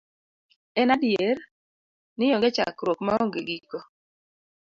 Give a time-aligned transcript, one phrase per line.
[0.83, 1.37] En adier
[2.17, 3.79] ni onge chakruok ma onge giko.